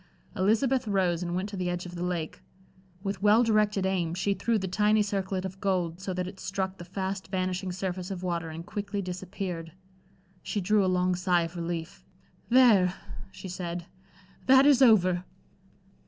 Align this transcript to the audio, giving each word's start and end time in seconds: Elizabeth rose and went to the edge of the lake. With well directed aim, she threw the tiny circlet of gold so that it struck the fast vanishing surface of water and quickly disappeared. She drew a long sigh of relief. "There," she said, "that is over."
Elizabeth 0.35 0.87
rose 0.87 1.21
and 1.21 1.35
went 1.35 1.47
to 1.47 1.55
the 1.55 1.69
edge 1.69 1.85
of 1.85 1.93
the 1.93 2.01
lake. 2.03 2.41
With 3.03 3.21
well 3.21 3.43
directed 3.43 3.85
aim, 3.85 4.15
she 4.15 4.33
threw 4.33 4.57
the 4.57 4.67
tiny 4.67 5.03
circlet 5.03 5.45
of 5.45 5.61
gold 5.61 6.01
so 6.01 6.11
that 6.15 6.25
it 6.27 6.39
struck 6.39 6.79
the 6.79 6.85
fast 6.85 7.27
vanishing 7.27 7.71
surface 7.71 8.09
of 8.09 8.23
water 8.23 8.49
and 8.49 8.65
quickly 8.65 9.03
disappeared. 9.03 9.73
She 10.41 10.59
drew 10.59 10.83
a 10.83 10.87
long 10.89 11.13
sigh 11.13 11.43
of 11.43 11.55
relief. 11.55 12.03
"There," 12.49 12.95
she 13.31 13.47
said, 13.47 13.85
"that 14.47 14.65
is 14.65 14.81
over." 14.81 15.23